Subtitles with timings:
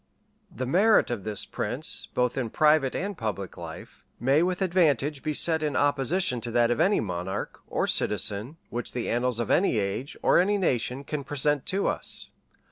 [0.61, 5.31] ]The merit of this prince, both in private and public life, may with advantage be
[5.31, 9.77] set in opposition to that of any monarch, or citizen, which the annals of any
[9.77, 12.31] age, or any nation, can present to us.